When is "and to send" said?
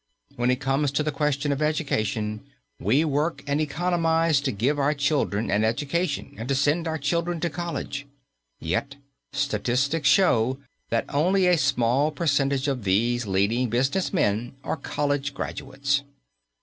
6.39-6.87